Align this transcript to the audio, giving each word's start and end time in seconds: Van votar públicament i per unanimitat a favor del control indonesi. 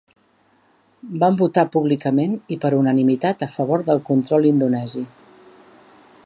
Van 1.23 1.35
votar 1.41 1.65
públicament 1.75 2.33
i 2.55 2.57
per 2.63 2.71
unanimitat 2.79 3.45
a 3.47 3.51
favor 3.57 3.85
del 3.91 4.03
control 4.09 4.49
indonesi. 4.57 5.05